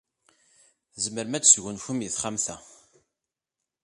[0.93, 2.57] Tzemrem ad tesgunfum deg texxamt-a.